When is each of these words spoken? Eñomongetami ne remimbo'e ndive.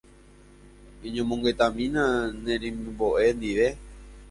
Eñomongetami 1.05 1.85
ne 2.43 2.53
remimbo'e 2.61 3.25
ndive. 3.37 3.67